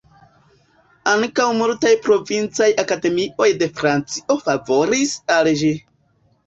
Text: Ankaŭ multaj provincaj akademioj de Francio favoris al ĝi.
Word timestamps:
Ankaŭ 1.11 1.45
multaj 1.59 1.93
provincaj 2.07 2.71
akademioj 2.85 3.51
de 3.63 3.69
Francio 3.79 4.43
favoris 4.49 5.19
al 5.39 5.57
ĝi. 5.63 5.73